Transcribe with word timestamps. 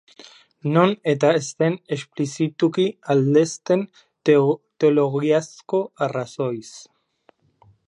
Non 0.75 0.93
eta 1.11 1.29
ez 1.39 1.43
den 1.63 1.75
esplizituki 1.97 2.87
aldezten 3.15 3.85
teologiazko 4.31 5.85
arrazoiz. 6.07 6.67